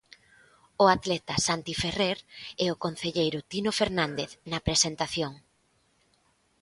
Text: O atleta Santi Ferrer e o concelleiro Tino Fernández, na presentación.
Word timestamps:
O 0.83 0.85
atleta 0.95 1.35
Santi 1.47 1.73
Ferrer 1.81 2.17
e 2.63 2.65
o 2.73 2.79
concelleiro 2.83 3.39
Tino 3.51 3.71
Fernández, 3.79 4.31
na 4.51 4.59
presentación. 4.67 5.33